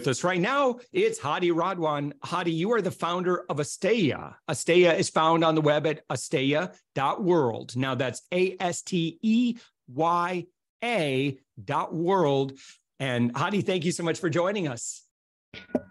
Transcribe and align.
With 0.00 0.08
us 0.08 0.24
right 0.24 0.40
now, 0.40 0.78
it's 0.94 1.18
Hadi 1.18 1.50
Radwan. 1.50 2.14
Hadi, 2.24 2.52
you 2.52 2.72
are 2.72 2.80
the 2.80 2.90
founder 2.90 3.44
of 3.50 3.58
Asteya. 3.58 4.34
Asteya 4.48 4.98
is 4.98 5.10
found 5.10 5.44
on 5.44 5.54
the 5.54 5.60
web 5.60 5.86
at 5.86 6.08
asteya.world. 6.08 7.76
Now 7.76 7.94
that's 7.96 8.22
A 8.32 8.56
S 8.58 8.80
T 8.80 9.18
E 9.20 9.58
Y 9.92 10.46
A 10.82 11.38
dot 11.62 11.94
world. 11.94 12.54
And 12.98 13.36
Hadi, 13.36 13.60
thank 13.60 13.84
you 13.84 13.92
so 13.92 14.02
much 14.02 14.18
for 14.18 14.30
joining 14.30 14.68
us. 14.68 15.02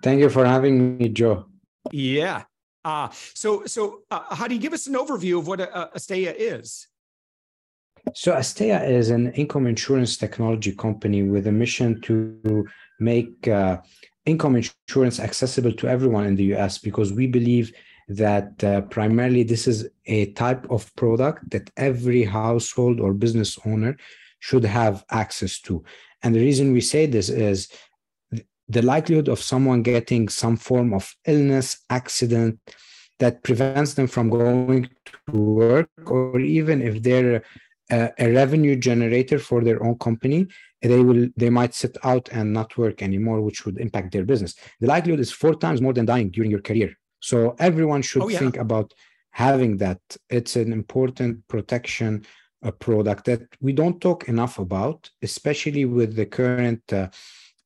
Thank 0.02 0.22
you 0.22 0.30
for 0.32 0.44
having 0.44 0.98
me, 0.98 1.10
Joe. 1.10 1.46
Yeah. 1.92 2.46
Uh, 2.84 3.10
so, 3.36 3.68
so 3.68 4.00
uh, 4.10 4.22
Hadi, 4.34 4.58
give 4.58 4.74
us 4.74 4.88
an 4.88 4.96
overview 4.96 5.38
of 5.38 5.46
what 5.46 5.62
a 5.62 5.92
Asteya 5.96 6.34
is. 6.36 6.88
So, 8.16 8.34
Asteya 8.34 8.90
is 8.90 9.12
an 9.12 9.34
income 9.34 9.68
insurance 9.68 10.18
technology 10.18 10.72
company 10.72 11.22
with 11.22 11.46
a 11.46 11.52
mission 11.52 12.02
to 12.02 12.66
make 13.00 13.48
uh, 13.48 13.78
income 14.30 14.56
insurance 14.56 15.20
accessible 15.20 15.74
to 15.74 15.88
everyone 15.88 16.26
in 16.26 16.36
the 16.36 16.56
US 16.56 16.78
because 16.78 17.12
we 17.12 17.28
believe 17.28 17.74
that 18.08 18.64
uh, 18.64 18.82
primarily 18.82 19.44
this 19.44 19.68
is 19.68 19.90
a 20.06 20.32
type 20.34 20.70
of 20.72 20.94
product 20.96 21.50
that 21.52 21.70
every 21.78 22.24
household 22.24 23.00
or 23.00 23.14
business 23.14 23.58
owner 23.66 23.96
should 24.40 24.64
have 24.64 25.06
access 25.12 25.60
to. 25.60 25.84
And 26.24 26.34
the 26.34 26.40
reason 26.40 26.74
we 26.74 26.82
say 26.82 27.06
this 27.06 27.30
is 27.30 27.70
the 28.68 28.82
likelihood 28.82 29.28
of 29.28 29.42
someone 29.42 29.84
getting 29.84 30.30
some 30.30 30.58
form 30.58 30.94
of 30.94 31.14
illness, 31.26 31.84
accident 31.90 32.60
that 33.20 33.44
prevents 33.44 33.94
them 33.96 34.08
from 34.08 34.30
going 34.30 34.90
to 35.32 35.40
work, 35.40 35.90
or 36.06 36.40
even 36.40 36.82
if 36.82 37.04
they're 37.04 37.44
a, 37.90 38.12
a 38.18 38.32
revenue 38.32 38.76
generator 38.76 39.40
for 39.40 39.64
their 39.64 39.84
own 39.84 39.98
company, 39.98 40.48
they 40.82 41.02
will 41.02 41.28
they 41.36 41.50
might 41.50 41.74
sit 41.74 41.98
out 42.04 42.30
and 42.32 42.54
not 42.54 42.78
work 42.78 43.02
anymore, 43.02 43.42
which 43.42 43.66
would 43.66 43.78
impact 43.80 44.12
their 44.12 44.26
business. 44.26 44.56
The 44.80 44.88
likelihood 44.88 45.20
is 45.20 45.32
four 45.32 45.56
times 45.56 45.82
more 45.82 45.94
than 45.94 46.06
dying 46.06 46.30
during 46.30 46.52
your 46.52 46.62
career. 46.62 46.94
So 47.20 47.56
everyone 47.60 48.02
should 48.02 48.24
oh, 48.24 48.30
yeah. 48.30 48.40
think 48.40 48.58
about 48.58 48.94
having 49.32 49.78
that. 49.78 50.00
It's 50.30 50.56
an 50.56 50.72
important 50.72 51.48
protection 51.48 52.26
a 52.62 52.72
product 52.72 53.26
that 53.26 53.42
we 53.62 53.74
don't 53.74 54.02
talk 54.02 54.28
enough 54.28 54.60
about, 54.60 55.10
especially 55.22 55.86
with 55.86 56.16
the 56.16 56.26
current 56.26 56.82
uh, 56.92 57.08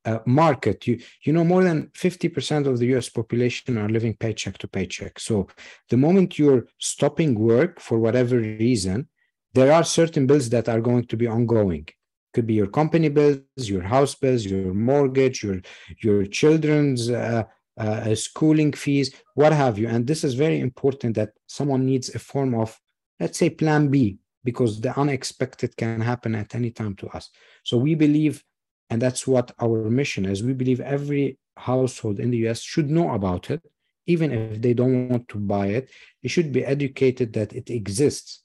uh, 0.06 0.20
market. 0.26 0.86
You 0.86 1.00
you 1.24 1.34
know 1.34 1.44
more 1.44 1.64
than 1.64 1.90
fifty 1.94 2.30
percent 2.30 2.68
of 2.68 2.78
the 2.78 2.88
U.S. 2.88 3.10
population 3.10 3.78
are 3.78 3.90
living 3.90 4.16
paycheck 4.16 4.58
to 4.60 4.68
paycheck. 4.68 5.20
So 5.20 5.48
the 5.90 5.98
moment 5.98 6.38
you're 6.38 6.68
stopping 6.78 7.40
work 7.40 7.80
for 7.80 8.00
whatever 8.00 8.38
reason, 8.38 9.08
there 9.54 9.72
are 9.72 9.84
certain 9.84 10.26
bills 10.26 10.50
that 10.50 10.68
are 10.68 10.82
going 10.82 11.06
to 11.06 11.18
be 11.18 11.28
ongoing. 11.28 11.88
Could 12.34 12.48
be 12.48 12.56
your 12.56 12.68
company 12.68 13.10
bills 13.10 13.42
your 13.58 13.84
house 13.84 14.16
bills 14.16 14.44
your 14.46 14.74
mortgage 14.74 15.44
your 15.44 15.62
your 16.02 16.26
children's 16.26 17.10
uh, 17.10 17.44
uh, 17.78 18.16
schooling 18.16 18.74
fees 18.74 19.14
what 19.36 19.54
have 19.54 19.78
you. 19.78 19.88
And 19.88 20.08
this 20.08 20.24
is 20.24 20.34
very 20.34 20.60
important 20.60 21.16
that 21.16 21.34
someone 21.48 21.86
needs 21.86 22.14
a 22.14 22.20
form 22.20 22.56
of 22.56 22.80
let's 23.20 23.38
say 23.38 23.50
plan 23.50 23.90
b 23.90 24.18
because 24.44 24.82
the 24.82 24.98
unexpected 25.00 25.78
can 25.78 26.02
happen 26.02 26.36
at 26.36 26.56
any 26.56 26.72
time 26.72 26.96
to 26.96 27.08
us. 27.10 27.30
So 27.64 27.78
we 27.78 27.94
believe 27.96 28.44
and 28.90 29.02
that's 29.02 29.28
what 29.28 29.52
our 29.62 29.90
mission 29.90 30.26
is 30.26 30.44
we 30.44 30.54
believe 30.54 30.82
every 30.82 31.38
household 31.56 32.20
in 32.20 32.32
the 32.32 32.50
us 32.50 32.62
should 32.62 32.90
know 32.90 33.14
about 33.14 33.52
it 33.52 33.62
even 34.06 34.32
if 34.32 34.62
they 34.62 34.74
don't 34.74 35.08
want 35.08 35.30
to 35.30 35.38
buy 35.38 35.68
it. 35.68 35.90
They 36.22 36.30
should 36.30 36.52
be 36.52 36.66
educated 36.66 37.32
that 37.34 37.54
it 37.54 37.70
exists 37.70 38.43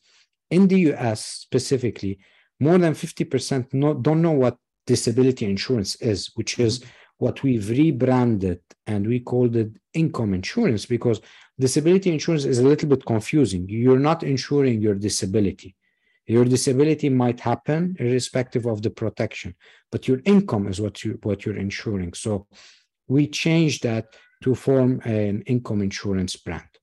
in 0.50 0.68
the 0.68 0.80
US 0.92 1.24
specifically, 1.24 2.18
more 2.60 2.78
than 2.78 2.94
50% 2.94 3.72
no, 3.74 3.94
don't 3.94 4.22
know 4.22 4.32
what 4.32 4.56
disability 4.86 5.44
insurance 5.46 5.96
is, 5.96 6.30
which 6.34 6.58
is 6.58 6.80
mm-hmm. 6.80 6.88
what 7.18 7.42
we've 7.42 7.68
rebranded 7.68 8.60
and 8.86 9.06
we 9.06 9.20
called 9.20 9.54
it 9.56 9.72
income 9.94 10.34
insurance 10.34 10.86
because 10.86 11.20
disability 11.58 12.10
insurance 12.10 12.44
is 12.44 12.58
a 12.58 12.66
little 12.66 12.88
bit 12.88 13.04
confusing. 13.04 13.66
You're 13.68 13.98
not 13.98 14.22
insuring 14.22 14.80
your 14.80 14.94
disability. 14.94 15.76
Your 16.26 16.44
disability 16.44 17.08
might 17.08 17.40
happen 17.40 17.96
irrespective 17.98 18.66
of 18.66 18.82
the 18.82 18.90
protection, 18.90 19.54
but 19.90 20.06
your 20.06 20.20
income 20.26 20.68
is 20.68 20.78
what 20.78 21.02
you 21.02 21.18
what 21.22 21.46
you're 21.46 21.56
insuring. 21.56 22.12
So 22.12 22.46
we 23.06 23.26
changed 23.28 23.82
that 23.84 24.14
to 24.42 24.54
form 24.54 25.00
an 25.04 25.42
income 25.42 25.80
insurance 25.80 26.36
brand. 26.36 26.77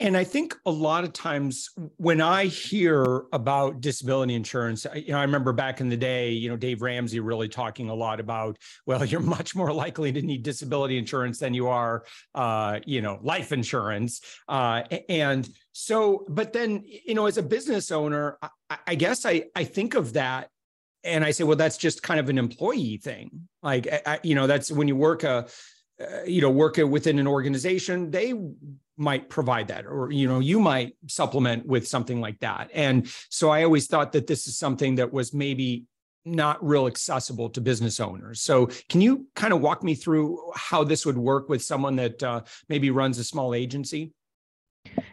And 0.00 0.16
I 0.16 0.24
think 0.24 0.56
a 0.66 0.70
lot 0.72 1.04
of 1.04 1.12
times 1.12 1.70
when 1.98 2.20
I 2.20 2.46
hear 2.46 3.24
about 3.32 3.80
disability 3.80 4.34
insurance, 4.34 4.84
you 4.94 5.12
know, 5.12 5.18
I 5.18 5.22
remember 5.22 5.52
back 5.52 5.80
in 5.80 5.88
the 5.88 5.96
day, 5.96 6.32
you 6.32 6.48
know, 6.48 6.56
Dave 6.56 6.82
Ramsey 6.82 7.20
really 7.20 7.48
talking 7.48 7.88
a 7.88 7.94
lot 7.94 8.18
about, 8.18 8.58
well, 8.86 9.04
you're 9.04 9.20
much 9.20 9.54
more 9.54 9.72
likely 9.72 10.10
to 10.12 10.20
need 10.20 10.42
disability 10.42 10.98
insurance 10.98 11.38
than 11.38 11.54
you 11.54 11.68
are, 11.68 12.04
uh, 12.34 12.80
you 12.84 13.02
know, 13.02 13.20
life 13.22 13.52
insurance. 13.52 14.20
Uh, 14.48 14.82
and 15.08 15.48
so, 15.72 16.26
but 16.28 16.52
then, 16.52 16.82
you 16.84 17.14
know, 17.14 17.26
as 17.26 17.38
a 17.38 17.42
business 17.42 17.92
owner, 17.92 18.38
I, 18.68 18.78
I 18.88 18.94
guess 18.96 19.24
I, 19.24 19.44
I 19.54 19.62
think 19.62 19.94
of 19.94 20.14
that 20.14 20.50
and 21.04 21.22
I 21.22 21.30
say, 21.30 21.44
well, 21.44 21.56
that's 21.56 21.76
just 21.76 22.02
kind 22.02 22.18
of 22.18 22.28
an 22.28 22.38
employee 22.38 22.96
thing. 22.96 23.48
Like, 23.62 23.86
I, 24.06 24.18
you 24.24 24.34
know, 24.34 24.46
that's 24.46 24.72
when 24.72 24.88
you 24.88 24.96
work 24.96 25.22
a, 25.22 25.46
uh, 26.00 26.24
you 26.26 26.40
know, 26.40 26.50
work 26.50 26.78
within 26.78 27.18
an 27.18 27.26
organization, 27.28 28.10
they 28.10 28.34
might 28.96 29.28
provide 29.28 29.68
that 29.68 29.86
or 29.86 30.10
you 30.12 30.28
know 30.28 30.38
you 30.38 30.60
might 30.60 30.96
supplement 31.06 31.66
with 31.66 31.86
something 31.86 32.20
like 32.20 32.38
that. 32.40 32.70
And 32.74 33.08
so 33.28 33.50
i 33.50 33.64
always 33.64 33.86
thought 33.86 34.12
that 34.12 34.26
this 34.26 34.46
is 34.46 34.58
something 34.58 34.96
that 34.96 35.12
was 35.12 35.34
maybe 35.34 35.84
not 36.24 36.64
real 36.64 36.86
accessible 36.86 37.50
to 37.50 37.60
business 37.60 38.00
owners. 38.00 38.40
So 38.40 38.70
can 38.88 39.00
you 39.00 39.26
kind 39.34 39.52
of 39.52 39.60
walk 39.60 39.82
me 39.82 39.94
through 39.94 40.52
how 40.54 40.82
this 40.82 41.04
would 41.04 41.18
work 41.18 41.48
with 41.48 41.62
someone 41.62 41.96
that 41.96 42.22
uh, 42.22 42.42
maybe 42.68 42.90
runs 42.90 43.18
a 43.18 43.24
small 43.24 43.54
agency? 43.54 44.12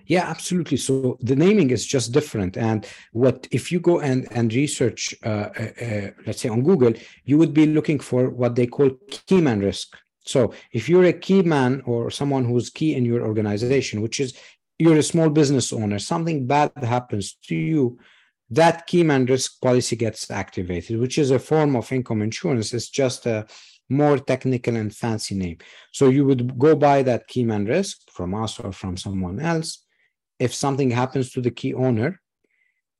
Yeah 0.06 0.30
absolutely. 0.30 0.78
So 0.78 1.18
the 1.22 1.36
naming 1.36 1.70
is 1.72 1.86
just 1.86 2.12
different. 2.12 2.58
And 2.58 2.86
what 3.14 3.48
if 3.52 3.72
you 3.72 3.80
go 3.80 4.00
and 4.00 4.28
and 4.32 4.54
research 4.54 5.16
uh, 5.24 5.50
uh, 5.60 5.86
uh 5.86 6.08
let's 6.26 6.42
say 6.42 6.50
on 6.50 6.62
google 6.62 6.94
you 7.26 7.38
would 7.38 7.54
be 7.54 7.66
looking 7.66 8.00
for 8.00 8.30
what 8.30 8.56
they 8.56 8.68
call 8.68 8.90
keyman 9.28 9.62
risk 9.62 9.98
so 10.24 10.54
if 10.72 10.88
you're 10.88 11.06
a 11.06 11.14
key 11.14 11.42
man 11.42 11.82
or 11.86 12.12
someone 12.12 12.46
who's 12.46 12.70
key 12.70 12.96
in 12.96 13.06
your 13.06 13.26
organization, 13.26 14.02
which 14.02 14.20
is 14.20 14.38
you're 14.80 14.98
a 14.98 15.04
small 15.04 15.30
business 15.30 15.74
owner, 15.74 16.00
something 16.00 16.48
bad 16.48 16.72
happens 16.82 17.38
to 17.48 17.56
you, 17.56 18.00
that 18.50 18.88
key 18.88 19.04
man 19.04 19.26
risk 19.26 19.62
policy 19.62 19.96
gets 19.96 20.30
activated, 20.30 21.00
which 21.00 21.18
is 21.18 21.32
a 21.32 21.40
form 21.40 21.76
of 21.76 21.92
income 21.92 22.22
insurance. 22.22 22.74
It's 22.74 22.90
just 22.90 23.26
a 23.26 23.48
more 23.90 24.18
technical 24.18 24.76
and 24.76 24.94
fancy 24.96 25.36
name. 25.36 25.58
So 25.92 26.10
you 26.10 26.26
would 26.26 26.58
go 26.58 26.76
buy 26.76 27.04
that 27.04 27.28
key 27.28 27.44
man 27.44 27.66
risk 27.66 28.10
from 28.10 28.34
us 28.34 28.60
or 28.60 28.72
from 28.72 28.98
someone 28.98 29.40
else. 29.40 29.86
If 30.40 30.54
something 30.54 30.92
happens 30.92 31.32
to 31.32 31.42
the 31.42 31.52
key 31.52 31.74
owner, 31.74 32.20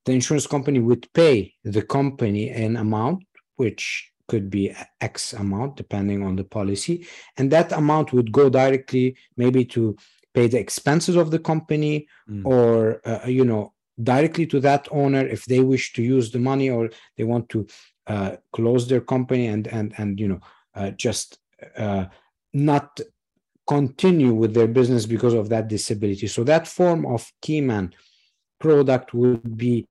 the 0.06 0.14
insurance 0.14 0.48
company 0.48 0.80
would 0.80 1.12
pay 1.14 1.54
the 1.64 1.82
company 1.82 2.50
an 2.50 2.76
amount 2.76 3.24
which 3.56 4.11
could 4.32 4.50
be 4.50 4.74
X 5.02 5.34
amount 5.34 5.76
depending 5.76 6.20
on 6.24 6.38
the 6.38 6.48
policy. 6.58 6.96
And 7.38 7.52
that 7.52 7.70
amount 7.74 8.14
would 8.14 8.32
go 8.32 8.50
directly 8.50 9.18
maybe 9.36 9.66
to 9.76 9.98
pay 10.34 10.48
the 10.48 10.62
expenses 10.66 11.18
of 11.18 11.32
the 11.32 11.44
company 11.52 12.08
mm. 12.30 12.46
or, 12.46 13.02
uh, 13.12 13.28
you 13.28 13.46
know, 13.50 13.74
directly 14.02 14.46
to 14.48 14.60
that 14.62 14.88
owner 15.02 15.24
if 15.36 15.44
they 15.46 15.60
wish 15.60 15.92
to 15.96 16.02
use 16.02 16.32
the 16.32 16.40
money 16.40 16.70
or 16.70 16.90
they 17.18 17.26
want 17.26 17.50
to 17.50 17.68
uh, 18.08 18.32
close 18.54 18.88
their 18.88 19.02
company 19.02 19.48
and, 19.48 19.68
and, 19.68 19.94
and 19.98 20.18
you 20.22 20.30
know, 20.30 20.42
uh, 20.76 20.92
just 20.92 21.38
uh, 21.78 22.06
not 22.54 22.88
continue 23.68 24.34
with 24.34 24.54
their 24.54 24.72
business 24.80 25.06
because 25.06 25.34
of 25.34 25.50
that 25.50 25.68
disability. 25.68 26.28
So 26.28 26.46
that 26.46 26.70
form 26.70 27.06
of 27.06 27.30
keyman 27.44 27.92
product 28.62 29.14
would 29.14 29.58
be 29.58 29.88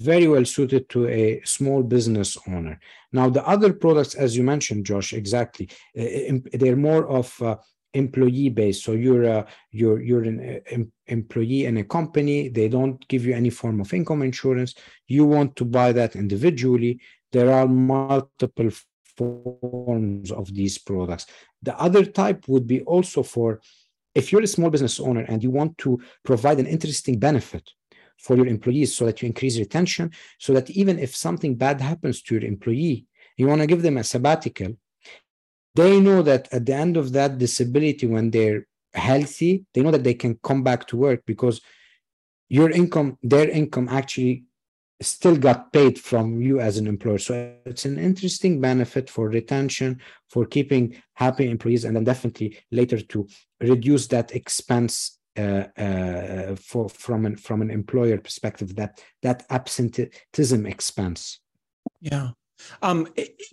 very 0.00 0.26
well 0.28 0.44
suited 0.44 0.88
to 0.90 1.08
a 1.08 1.40
small 1.44 1.82
business 1.82 2.36
owner. 2.48 2.78
Now, 3.12 3.30
the 3.30 3.46
other 3.46 3.72
products, 3.72 4.14
as 4.14 4.36
you 4.36 4.42
mentioned, 4.42 4.86
Josh, 4.86 5.12
exactly, 5.12 5.68
uh, 5.98 6.38
they're 6.52 6.76
more 6.76 7.08
of 7.08 7.40
uh, 7.40 7.56
employee 7.94 8.50
based. 8.50 8.84
So 8.84 8.92
you're 8.92 9.24
a, 9.24 9.46
you're 9.70 10.00
you're 10.02 10.24
an 10.24 10.60
uh, 10.70 10.76
employee 11.06 11.64
in 11.64 11.78
a 11.78 11.84
company. 11.84 12.48
They 12.48 12.68
don't 12.68 13.06
give 13.08 13.24
you 13.24 13.34
any 13.34 13.50
form 13.50 13.80
of 13.80 13.92
income 13.92 14.22
insurance. 14.22 14.74
You 15.06 15.24
want 15.24 15.56
to 15.56 15.64
buy 15.64 15.92
that 15.92 16.16
individually. 16.16 17.00
There 17.32 17.50
are 17.52 17.66
multiple 17.66 18.70
forms 19.16 20.30
of 20.30 20.54
these 20.54 20.78
products. 20.78 21.26
The 21.62 21.78
other 21.78 22.04
type 22.04 22.48
would 22.48 22.66
be 22.66 22.82
also 22.82 23.22
for 23.22 23.60
if 24.14 24.32
you're 24.32 24.42
a 24.42 24.46
small 24.46 24.70
business 24.70 24.98
owner 25.00 25.24
and 25.28 25.42
you 25.42 25.50
want 25.50 25.76
to 25.78 26.00
provide 26.24 26.58
an 26.58 26.66
interesting 26.66 27.18
benefit 27.18 27.70
for 28.18 28.36
your 28.36 28.46
employees 28.46 28.96
so 28.96 29.04
that 29.04 29.22
you 29.22 29.26
increase 29.26 29.58
retention, 29.58 30.10
so 30.38 30.52
that 30.52 30.70
even 30.70 30.98
if 30.98 31.14
something 31.14 31.54
bad 31.54 31.80
happens 31.80 32.22
to 32.22 32.34
your 32.34 32.44
employee, 32.44 33.06
you 33.36 33.46
want 33.46 33.60
to 33.60 33.66
give 33.66 33.82
them 33.82 33.98
a 33.98 34.04
sabbatical, 34.04 34.76
they 35.74 36.00
know 36.00 36.22
that 36.22 36.48
at 36.52 36.64
the 36.64 36.74
end 36.74 36.96
of 36.96 37.12
that 37.12 37.38
disability, 37.38 38.06
when 38.06 38.30
they're 38.30 38.66
healthy, 38.94 39.66
they 39.74 39.82
know 39.82 39.90
that 39.90 40.04
they 40.04 40.14
can 40.14 40.38
come 40.42 40.62
back 40.62 40.86
to 40.86 40.96
work 40.96 41.22
because 41.26 41.60
your 42.48 42.70
income, 42.70 43.18
their 43.22 43.48
income 43.48 43.88
actually 43.90 44.44
still 45.02 45.36
got 45.36 45.72
paid 45.72 45.98
from 45.98 46.40
you 46.40 46.60
as 46.60 46.78
an 46.78 46.86
employer. 46.86 47.18
So 47.18 47.52
it's 47.66 47.84
an 47.84 47.98
interesting 47.98 48.60
benefit 48.60 49.10
for 49.10 49.28
retention, 49.28 50.00
for 50.30 50.46
keeping 50.46 51.02
happy 51.14 51.50
employees, 51.50 51.84
and 51.84 51.94
then 51.94 52.04
definitely 52.04 52.58
later 52.72 53.00
to 53.00 53.28
reduce 53.60 54.06
that 54.06 54.34
expense 54.34 55.15
for 55.36 56.88
from 56.88 57.26
an 57.26 57.36
from 57.36 57.62
an 57.62 57.70
employer 57.70 58.18
perspective 58.18 58.76
that 58.76 59.00
that 59.22 59.44
absenteeism 59.50 60.66
expense. 60.66 61.40
Yeah. 62.00 62.30
Um, 62.82 63.08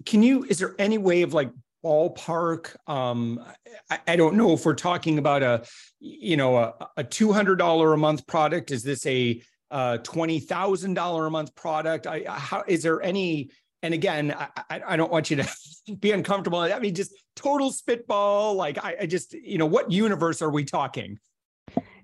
can 0.06 0.24
you? 0.24 0.46
Is 0.46 0.60
there 0.60 0.76
any 0.80 0.98
way 0.98 1.22
of 1.22 1.34
like 1.34 1.52
ballpark? 1.84 2.76
Um, 2.90 3.44
I, 3.90 4.00
I 4.08 4.16
don't 4.16 4.36
know 4.36 4.54
if 4.54 4.66
we're 4.66 4.76
talking 4.76 5.18
about 5.18 5.44
a, 5.44 5.66
you 6.00 6.38
know, 6.38 6.58
a, 6.58 6.74
a 6.98 7.04
two 7.04 7.32
hundred 7.32 7.58
dollar 7.58 7.94
a 7.94 7.98
month 7.98 8.26
product. 8.28 8.72
Is 8.72 8.84
this 8.84 9.06
a 9.06 9.42
uh, 9.72 9.98
twenty 9.98 10.40
thousand 10.40 10.94
dollar 10.94 11.26
a 11.26 11.32
month 11.32 11.54
product? 11.56 12.08
I, 12.08 12.24
how 12.28 12.64
is 12.68 12.84
there 12.84 13.02
any? 13.02 13.50
And 13.82 13.94
again, 13.94 14.34
I, 14.70 14.82
I 14.88 14.96
don't 14.96 15.12
want 15.12 15.30
you 15.30 15.38
to 15.38 15.50
be 16.00 16.12
uncomfortable. 16.12 16.60
I 16.60 16.80
mean, 16.80 16.96
just 16.96 17.14
total 17.36 17.70
spitball. 17.70 18.56
Like 18.56 18.84
I, 18.84 18.96
I 19.02 19.06
just, 19.06 19.34
you 19.34 19.58
know, 19.58 19.66
what 19.66 19.92
universe 19.92 20.42
are 20.42 20.50
we 20.50 20.64
talking? 20.64 21.20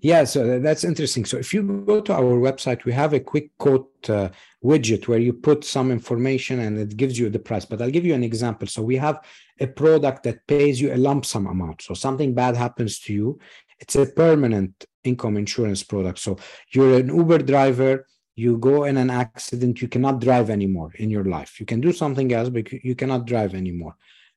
Yeah, 0.01 0.23
so 0.23 0.59
that's 0.59 0.85
interesting. 0.85 1.25
So 1.25 1.37
if 1.37 1.53
you 1.53 1.83
go 1.85 1.99
to 1.99 2.13
our 2.13 2.37
website, 2.39 2.85
we 2.85 2.93
have 2.93 3.13
a 3.13 3.19
quick 3.19 3.57
quote 3.57 3.91
uh, 4.09 4.29
widget 4.63 5.07
where 5.09 5.19
you 5.19 5.33
put 5.33 5.65
some 5.65 5.91
information 5.91 6.59
and 6.61 6.77
it 6.77 6.95
gives 6.95 7.19
you 7.19 7.29
the 7.29 7.39
price. 7.39 7.65
But 7.65 7.81
I'll 7.81 7.91
give 7.91 8.05
you 8.05 8.13
an 8.13 8.23
example. 8.23 8.67
So 8.67 8.81
we 8.81 8.95
have 8.95 9.19
a 9.59 9.67
product 9.67 10.23
that 10.23 10.47
pays 10.47 10.79
you 10.79 10.93
a 10.93 10.95
lump 10.95 11.25
sum 11.25 11.47
amount. 11.47 11.81
So 11.81 11.93
something 11.93 12.33
bad 12.33 12.55
happens 12.55 12.99
to 13.01 13.13
you, 13.13 13.39
it's 13.79 13.95
a 13.95 14.05
permanent 14.05 14.85
income 15.03 15.37
insurance 15.37 15.83
product. 15.83 16.19
So 16.19 16.37
you're 16.71 16.99
an 16.99 17.13
Uber 17.13 17.39
driver, 17.39 18.05
you 18.35 18.57
go 18.57 18.85
in 18.85 18.95
an 18.97 19.09
accident, 19.09 19.81
you 19.81 19.87
cannot 19.89 20.21
drive 20.21 20.49
anymore 20.49 20.91
in 20.95 21.09
your 21.09 21.25
life. 21.25 21.59
You 21.59 21.65
can 21.65 21.81
do 21.81 21.91
something 21.91 22.31
else, 22.33 22.49
but 22.49 22.71
you 22.71 22.95
cannot 22.95 23.25
drive 23.25 23.53
anymore. 23.53 23.95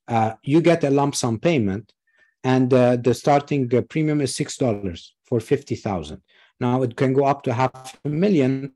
Uh, 0.08 0.32
you 0.43 0.61
get 0.61 0.82
a 0.82 0.91
lump 0.91 1.15
sum 1.15 1.38
payment, 1.38 1.93
and 2.44 2.73
uh, 2.73 2.97
the 2.97 3.15
starting 3.15 3.73
uh, 3.75 3.83
premium 3.83 4.21
is 4.21 4.35
six 4.35 4.56
dollars 4.56 5.15
for 5.25 5.41
50,000. 5.41 6.21
Now 6.61 6.83
it 6.83 6.97
can 6.97 7.12
go 7.12 7.25
up 7.25 7.43
to 7.44 7.53
half 7.53 7.99
a 8.05 8.09
million. 8.09 8.73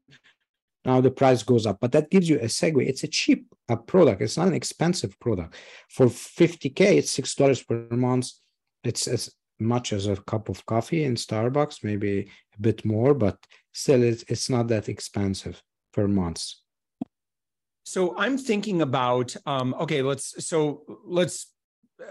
Now 0.84 1.00
the 1.00 1.10
price 1.10 1.42
goes 1.42 1.66
up, 1.66 1.78
but 1.80 1.92
that 1.92 2.10
gives 2.10 2.28
you 2.28 2.38
a 2.38 2.46
segue. 2.46 2.86
It's 2.86 3.04
a 3.04 3.08
cheap 3.08 3.46
uh, 3.68 3.76
product. 3.76 4.22
It's 4.22 4.36
not 4.36 4.48
an 4.48 4.54
expensive 4.54 5.18
product. 5.20 5.56
For 5.88 6.06
50K, 6.06 6.80
it's 6.80 7.16
$6 7.16 7.66
per 7.66 7.96
month. 7.96 8.30
It's 8.84 9.08
as 9.08 9.34
much 9.58 9.92
as 9.92 10.06
a 10.06 10.16
cup 10.16 10.48
of 10.48 10.64
coffee 10.66 11.04
in 11.04 11.14
Starbucks, 11.14 11.82
maybe 11.82 12.30
a 12.56 12.60
bit 12.60 12.84
more, 12.84 13.14
but 13.14 13.38
still 13.72 14.02
it's, 14.02 14.24
it's 14.28 14.48
not 14.48 14.68
that 14.68 14.88
expensive 14.88 15.62
per 15.92 16.06
month. 16.06 16.44
So 17.84 18.16
I'm 18.18 18.36
thinking 18.36 18.82
about 18.82 19.36
um, 19.46 19.74
okay, 19.80 20.02
let's 20.02 20.44
so 20.44 20.82
let's 21.04 21.52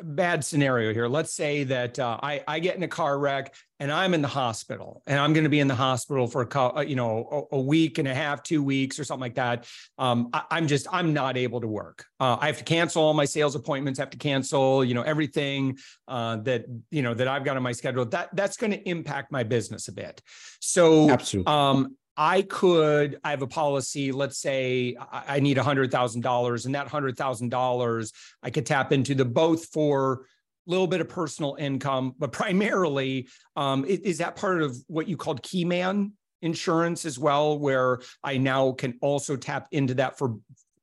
bad 0.02 0.44
scenario 0.44 0.94
here. 0.94 1.08
Let's 1.08 1.34
say 1.34 1.64
that 1.66 2.00
uh, 2.00 2.20
I, 2.22 2.44
I 2.48 2.60
get 2.60 2.76
in 2.76 2.84
a 2.84 2.88
car 2.88 3.18
wreck 3.18 3.54
and 3.80 3.92
I'm 3.92 4.14
in 4.14 4.22
the 4.22 4.28
hospital 4.28 5.04
and 5.06 5.20
I'm 5.20 5.34
going 5.34 5.44
to 5.44 5.50
be 5.50 5.60
in 5.60 5.68
the 5.68 5.76
hospital 5.76 6.28
for 6.28 6.44
a, 6.44 6.60
uh, 6.60 6.82
you 6.82 6.96
know 6.96 7.48
a, 7.52 7.56
a, 7.56 7.60
week 7.60 7.98
and 7.98 8.08
a 8.08 8.14
half, 8.14 8.42
two 8.42 8.64
weeks 8.64 9.00
or 9.00 9.04
something 9.04 9.22
like 9.22 9.36
that. 9.36 9.68
Um, 9.98 10.30
I, 10.34 10.44
am 10.52 10.68
just 10.68 10.88
I'm 10.92 11.14
not 11.14 11.38
able 11.38 11.62
to 11.62 11.68
work. 11.68 12.06
Uh, 12.20 12.38
I 12.40 12.48
have 12.48 12.58
to 12.58 12.64
cancel 12.64 13.04
all 13.04 13.14
my 13.14 13.26
sales 13.26 13.56
appointments. 13.56 14.00
Have 14.00 14.10
to 14.12 14.18
cancel 14.18 14.84
you 14.84 14.94
know 14.94 15.04
everything 15.04 15.78
uh, 16.08 16.38
that 16.38 16.66
you 16.90 17.02
know 17.02 17.14
that 17.14 17.28
I've 17.28 17.44
got 17.44 17.58
on 17.58 17.64
my 17.64 17.74
schedule. 17.74 18.06
That 18.06 18.30
that's 18.34 18.58
going 18.58 18.72
to 18.72 18.90
impact 18.90 19.32
my 19.32 19.44
business 19.44 19.88
a 19.88 19.94
bit. 19.94 20.22
So 20.62 21.10
absolutely. 21.10 21.52
Um, 21.52 21.98
I 22.18 22.44
could, 22.44 23.20
I 23.24 23.32
have 23.32 23.42
a 23.42 23.48
policy, 23.48 24.12
let's 24.12 24.38
say 24.38 24.96
I 25.12 25.40
need 25.40 25.58
$100,000 25.58 26.66
and 26.66 26.76
that 26.76 26.88
$100,000 26.88 28.14
I 28.44 28.50
could 28.50 28.66
tap 28.66 28.92
into 28.94 29.16
the 29.16 29.26
both 29.26 29.66
for 29.68 30.26
a 30.68 30.72
little 30.72 30.88
bit 30.88 31.02
of 31.02 31.10
personal 31.10 31.56
income, 31.60 32.16
but 32.18 32.32
primarily, 32.32 33.28
um, 33.56 33.86
is, 33.86 34.00
is 34.00 34.18
that 34.20 34.36
part 34.36 34.62
of 34.62 34.78
what 34.88 35.08
you 35.08 35.18
called 35.18 35.42
Keyman 35.44 36.12
insurance 36.42 37.06
as 37.06 37.20
well, 37.20 37.60
where 37.60 38.00
I 38.24 38.38
now 38.38 38.72
can 38.72 38.98
also 39.02 39.36
tap 39.36 39.68
into 39.72 39.96
that 39.96 40.18
for, 40.18 40.38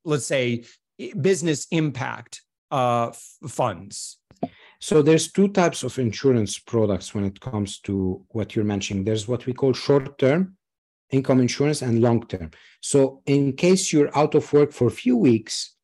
let's 0.04 0.26
say, 0.26 0.64
business 1.20 1.66
impact 1.70 2.42
uh, 2.70 3.12
funds? 3.48 4.18
So 4.80 5.00
there's 5.00 5.30
two 5.30 5.48
types 5.48 5.84
of 5.84 5.98
insurance 5.98 6.58
products 6.58 7.14
when 7.14 7.24
it 7.24 7.40
comes 7.40 7.78
to 7.80 8.24
what 8.30 8.56
you're 8.56 8.64
mentioning. 8.64 9.04
There's 9.04 9.28
what 9.28 9.46
we 9.46 9.52
call 9.52 9.72
short 9.72 10.18
term 10.18 10.56
income 11.12 11.40
insurance 11.40 11.82
and 11.82 12.00
long 12.00 12.26
term. 12.26 12.50
So 12.80 13.22
in 13.26 13.52
case 13.52 13.92
you're 13.92 14.16
out 14.16 14.34
of 14.34 14.52
work 14.52 14.72
for 14.72 14.88
a 14.88 14.98
few 15.04 15.16
weeks, 15.16 15.76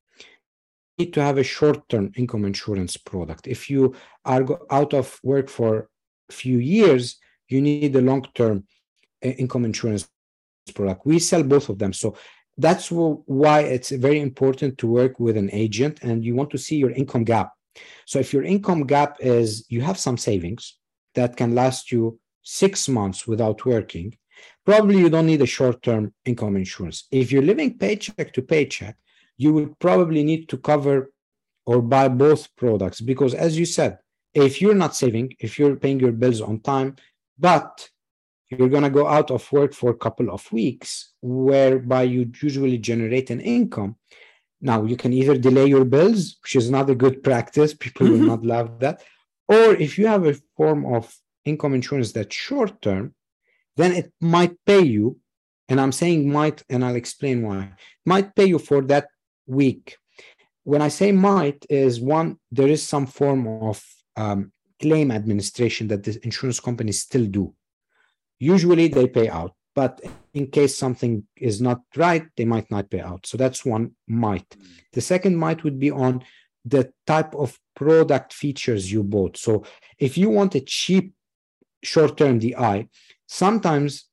you 0.97 1.05
need 1.05 1.15
to 1.15 1.23
have 1.23 1.39
a 1.39 1.45
short 1.45 1.89
term 1.89 2.11
income 2.17 2.45
insurance 2.45 2.97
product. 2.97 3.47
If 3.47 3.71
you 3.71 3.95
are 4.25 4.45
out 4.71 4.95
of 4.95 5.21
work 5.23 5.49
for 5.49 5.89
a 6.29 6.33
few 6.33 6.59
years, 6.59 7.19
you 7.49 7.61
need 7.61 7.95
a 7.95 8.01
long 8.01 8.27
term 8.35 8.65
uh, 9.25 9.29
income 9.29 9.65
insurance 9.65 10.09
product. 10.75 11.07
We 11.07 11.19
sell 11.19 11.43
both 11.43 11.69
of 11.69 11.79
them. 11.79 11.93
So 11.93 12.17
that's 12.57 12.91
why 12.91 13.61
it's 13.61 13.91
very 13.91 14.21
important 14.21 14.79
to 14.79 14.89
work 14.89 15.21
with 15.21 15.37
an 15.37 15.51
agent 15.53 16.01
and 16.03 16.25
you 16.25 16.35
want 16.35 16.51
to 16.51 16.59
see 16.59 16.77
your 16.77 16.91
income 16.91 17.25
gap. 17.25 17.53
So 18.07 18.19
if 18.19 18.33
your 18.33 18.43
income 18.43 18.85
gap 18.87 19.19
is 19.21 19.65
you 19.69 19.81
have 19.83 19.99
some 19.99 20.17
savings 20.17 20.77
that 21.15 21.37
can 21.37 21.55
last 21.55 21.93
you 21.93 22.19
six 22.43 22.89
months 22.89 23.29
without 23.29 23.65
working, 23.65 24.17
probably 24.65 24.99
you 24.99 25.11
don't 25.11 25.27
need 25.27 25.43
a 25.43 25.47
short-term 25.47 26.13
income 26.25 26.57
insurance. 26.57 27.07
If 27.11 27.33
you're 27.33 27.43
living 27.43 27.79
paycheck 27.79 28.33
to 28.33 28.43
paycheck, 28.43 28.97
you 29.37 29.53
would 29.55 29.79
probably 29.79 30.23
need 30.25 30.49
to 30.51 30.59
cover 30.59 31.13
or 31.67 31.83
buy 31.83 32.09
both 32.09 32.55
products 32.57 33.01
because 33.01 33.35
as 33.35 33.59
you 33.59 33.67
said, 33.67 33.99
if 34.35 34.61
you're 34.61 34.75
not 34.75 34.95
saving, 34.95 35.35
if 35.39 35.59
you're 35.59 35.77
paying 35.77 36.01
your 36.01 36.13
bills 36.13 36.41
on 36.41 36.61
time, 36.61 36.97
but 37.39 37.89
you're 38.49 38.69
going 38.69 38.83
to 38.83 38.91
go 38.91 39.07
out 39.07 39.31
of 39.31 39.51
work 39.53 39.75
for 39.75 39.91
a 39.91 39.97
couple 39.97 40.31
of 40.31 40.51
weeks 40.51 41.13
whereby 41.21 42.03
you 42.03 42.31
usually 42.41 42.79
generate 42.79 43.31
an 43.31 43.41
income 43.41 43.97
now 44.61 44.85
you 44.85 44.97
can 44.97 45.13
either 45.13 45.37
delay 45.37 45.67
your 45.67 45.85
bills 45.85 46.37
which 46.43 46.57
is 46.57 46.71
not 46.71 46.91
a 46.91 46.95
good 46.95 47.23
practice. 47.23 47.75
People 47.75 48.09
will 48.09 48.17
mm-hmm. 48.17 48.27
not 48.27 48.45
love 48.45 48.81
that. 48.81 49.03
Or 49.49 49.75
if 49.75 49.99
you 49.99 50.07
have 50.07 50.27
a 50.27 50.35
form 50.57 50.85
of 50.87 51.15
income 51.45 51.75
insurance 51.75 52.13
that's 52.13 52.35
short 52.35 52.83
term 52.83 53.15
then 53.79 53.93
it 53.93 54.13
might 54.21 54.55
pay 54.67 54.83
you, 54.83 55.19
and 55.69 55.81
I'm 55.81 55.93
saying 55.93 56.31
might, 56.31 56.63
and 56.69 56.85
I'll 56.85 56.97
explain 56.97 57.43
why. 57.43 57.73
Might 58.05 58.35
pay 58.35 58.47
you 58.47 58.59
for 58.59 58.83
that 58.83 59.07
week. 59.47 59.97
When 60.65 60.83
I 60.83 60.89
say 60.89 61.13
might, 61.13 61.65
is 61.71 62.01
one, 62.01 62.39
there 62.51 62.67
is 62.67 62.83
some 62.83 63.07
form 63.07 63.47
of 63.47 63.83
um, 64.17 64.53
claim 64.83 65.13
administration 65.13 65.87
that 65.89 66.03
the 66.03 66.19
insurance 66.25 66.59
companies 66.59 67.03
still 67.03 67.27
do. 67.27 67.55
Usually 68.41 68.89
they 68.89 69.07
pay 69.07 69.29
out, 69.29 69.55
but 69.77 70.01
in 70.35 70.49
case 70.49 70.77
something 70.77 71.25
is 71.37 71.61
not 71.61 71.83
right, 71.97 72.27
they 72.37 72.45
might 72.45 72.69
not 72.73 72.91
pay 72.91 73.01
out. 73.01 73.27
So 73.27 73.39
that's 73.39 73.65
one 73.65 73.93
might. 74.09 74.57
The 74.93 75.01
second 75.01 75.37
might 75.37 75.63
would 75.63 75.79
be 75.79 75.93
on 75.93 76.25
the 76.65 76.93
type 77.07 77.33
of 77.37 77.57
product 77.77 78.33
features 78.33 78.91
you 78.91 79.05
bought. 79.05 79.37
So 79.37 79.65
if 79.99 80.19
you 80.19 80.31
want 80.31 80.57
a 80.57 80.61
cheap 80.61 81.15
short-term 81.85 82.41
DI, 82.41 82.89
sometimes 83.29 84.07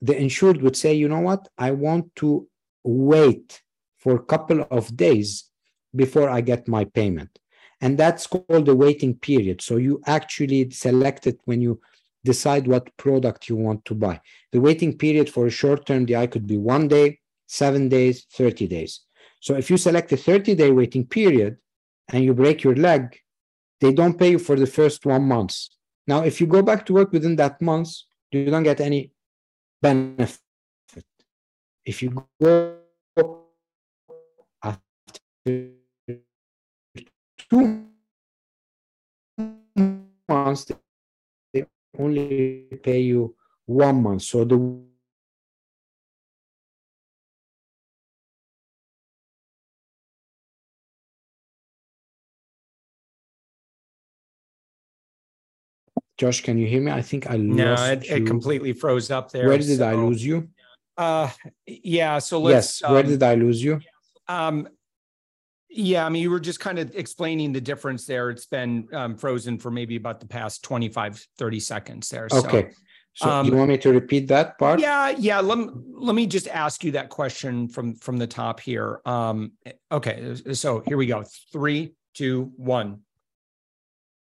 the 0.00 0.16
insured 0.16 0.62
would 0.62 0.76
say, 0.76 0.94
you 0.94 1.08
know 1.08 1.20
what, 1.20 1.48
I 1.58 1.72
want 1.72 2.14
to 2.16 2.48
wait 2.84 3.60
for 3.98 4.14
a 4.14 4.22
couple 4.22 4.66
of 4.70 4.96
days 4.96 5.50
before 5.94 6.30
I 6.30 6.40
get 6.40 6.68
my 6.68 6.84
payment. 6.84 7.38
And 7.80 7.98
that's 7.98 8.26
called 8.26 8.66
the 8.66 8.76
waiting 8.76 9.14
period. 9.14 9.60
So 9.60 9.76
you 9.76 10.00
actually 10.06 10.70
select 10.70 11.26
it 11.26 11.40
when 11.44 11.60
you 11.60 11.80
decide 12.24 12.66
what 12.66 12.96
product 12.96 13.48
you 13.48 13.56
want 13.56 13.84
to 13.86 13.94
buy. 13.94 14.20
The 14.52 14.60
waiting 14.60 14.96
period 14.96 15.28
for 15.28 15.46
a 15.46 15.50
short 15.50 15.84
term 15.84 16.06
DI 16.06 16.26
could 16.28 16.46
be 16.46 16.56
one 16.56 16.88
day, 16.88 17.18
seven 17.46 17.88
days, 17.88 18.26
30 18.32 18.66
days. 18.68 19.00
So 19.40 19.54
if 19.56 19.68
you 19.70 19.76
select 19.76 20.12
a 20.12 20.16
30 20.16 20.54
day 20.54 20.70
waiting 20.70 21.06
period 21.06 21.58
and 22.08 22.24
you 22.24 22.32
break 22.34 22.62
your 22.62 22.76
leg, 22.76 23.18
they 23.80 23.92
don't 23.92 24.18
pay 24.18 24.30
you 24.30 24.38
for 24.38 24.56
the 24.56 24.66
first 24.66 25.04
one 25.04 25.24
month. 25.24 25.56
Now, 26.06 26.22
if 26.22 26.40
you 26.40 26.46
go 26.46 26.62
back 26.62 26.86
to 26.86 26.94
work 26.94 27.12
within 27.12 27.36
that 27.36 27.60
month, 27.60 27.88
you 28.34 28.50
don't 28.50 28.62
get 28.62 28.80
any 28.80 29.12
benefit. 29.80 30.40
If 31.84 32.02
you 32.02 32.26
go 32.40 32.78
after 34.62 34.80
two 37.50 37.84
months, 40.28 40.72
they 41.52 41.66
only 41.98 42.66
pay 42.82 43.00
you 43.00 43.34
one 43.66 44.02
month. 44.02 44.22
So 44.22 44.44
the 44.44 44.56
Josh, 56.16 56.42
can 56.42 56.58
you 56.58 56.66
hear 56.66 56.80
me? 56.80 56.92
I 56.92 57.02
think 57.02 57.28
I 57.28 57.36
no, 57.36 57.74
it, 57.74 58.08
it, 58.08 58.26
completely 58.26 58.72
froze 58.72 59.10
up 59.10 59.32
there. 59.32 59.48
Where 59.48 59.58
did 59.58 59.78
so, 59.78 59.88
I 59.88 59.94
lose 59.94 60.24
you? 60.24 60.48
Uh, 60.96 61.28
yeah. 61.66 62.18
So 62.18 62.40
let's. 62.40 62.80
Yes. 62.80 62.90
Where 62.90 63.00
um, 63.00 63.06
did 63.06 63.22
I 63.22 63.34
lose 63.34 63.62
you? 63.62 63.80
Um, 64.28 64.68
yeah, 65.68 66.06
I 66.06 66.08
mean, 66.08 66.22
you 66.22 66.30
were 66.30 66.40
just 66.40 66.60
kind 66.60 66.78
of 66.78 66.94
explaining 66.94 67.52
the 67.52 67.60
difference 67.60 68.06
there. 68.06 68.30
It's 68.30 68.46
been 68.46 68.86
um, 68.92 69.16
frozen 69.16 69.58
for 69.58 69.72
maybe 69.72 69.96
about 69.96 70.20
the 70.20 70.26
past 70.26 70.62
25, 70.62 71.26
30 71.36 71.60
seconds 71.60 72.08
there. 72.08 72.28
Okay. 72.32 72.70
So, 73.14 73.26
so 73.26 73.30
um, 73.30 73.46
you 73.46 73.56
want 73.56 73.70
me 73.70 73.78
to 73.78 73.92
repeat 73.92 74.28
that 74.28 74.56
part? 74.56 74.78
Yeah, 74.78 75.10
yeah. 75.10 75.40
Let 75.40 75.58
me, 75.58 75.68
let 75.90 76.14
me 76.14 76.26
just 76.26 76.46
ask 76.46 76.84
you 76.84 76.92
that 76.92 77.08
question 77.08 77.68
from 77.68 77.96
from 77.96 78.18
the 78.18 78.26
top 78.26 78.60
here. 78.60 79.00
Um, 79.04 79.52
okay, 79.90 80.36
so 80.52 80.80
here 80.86 80.96
we 80.96 81.06
go. 81.06 81.24
Three, 81.52 81.94
two, 82.14 82.52
one. 82.56 83.00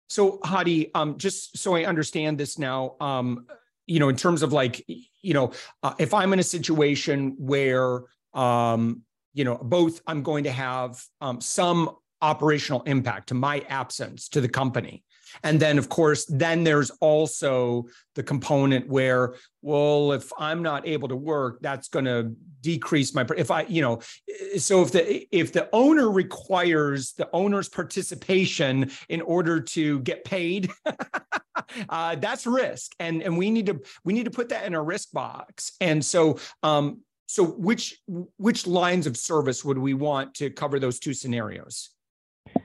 So 0.09 0.41
Hadi, 0.45 0.93
um, 0.95 1.19
just 1.19 1.57
so 1.57 1.75
I 1.75 1.85
understand 1.85 2.39
this 2.39 2.59
now, 2.59 2.97
um, 3.01 3.47
you 3.87 4.01
know, 4.01 4.09
in 4.09 4.17
terms 4.17 4.43
of 4.43 4.53
like, 4.53 4.85
you 4.87 5.35
know, 5.35 5.53
uh, 5.83 5.95
if 5.99 6.13
I'm 6.13 6.33
in 6.33 6.39
a 6.39 6.45
situation 6.45 7.37
where, 7.39 8.03
um, 8.35 9.03
you 9.35 9.45
know, 9.45 9.57
both 9.57 10.01
I'm 10.07 10.23
going 10.23 10.45
to 10.45 10.51
have 10.51 11.03
um, 11.21 11.41
some 11.41 11.91
operational 12.21 12.83
impact 12.83 13.29
to 13.29 13.35
my 13.35 13.65
absence 13.69 14.29
to 14.31 14.41
the 14.41 14.49
company, 14.49 15.05
and 15.43 15.61
then, 15.61 15.79
of 15.79 15.89
course, 15.89 16.25
then 16.27 16.65
there's 16.65 16.91
also 17.01 17.87
the 18.15 18.23
component 18.23 18.89
where, 18.89 19.35
well, 19.63 20.13
if 20.13 20.33
I'm 20.39 20.63
not 20.63 20.87
able 20.87 21.09
to 21.09 21.17
work, 21.17 21.59
that's 21.61 21.89
going 21.89 22.05
to 22.05 22.35
decrease 22.61 23.15
my. 23.15 23.27
If 23.37 23.51
I, 23.51 23.63
you 23.63 23.83
know, 23.83 24.01
so 24.59 24.83
if 24.83 24.93
the 24.93 25.27
if 25.37 25.53
the 25.53 25.69
owner 25.73 26.11
requires 26.11 27.13
the 27.13 27.29
owner's 27.33 27.69
participation 27.69 28.91
in 29.09 29.21
order 29.21 29.61
to 29.61 30.01
get 30.01 30.25
paid, 30.25 30.71
uh, 31.89 32.17
that's 32.17 32.47
risk, 32.47 32.93
and 32.99 33.23
and 33.23 33.37
we 33.37 33.51
need 33.51 33.67
to 33.67 33.81
we 34.05 34.13
need 34.13 34.25
to 34.25 34.31
put 34.31 34.49
that 34.51 34.65
in 34.65 34.75
a 34.75 34.83
risk 34.83 35.13
box. 35.13 35.73
And 35.81 36.05
so, 36.05 36.39
um, 36.63 37.03
so 37.27 37.45
which 37.45 38.01
which 38.37 38.67
lines 38.67 39.07
of 39.07 39.17
service 39.17 39.65
would 39.65 39.79
we 39.79 39.95
want 39.95 40.35
to 40.35 40.51
cover 40.51 40.79
those 40.79 40.99
two 40.99 41.15
scenarios? 41.15 41.91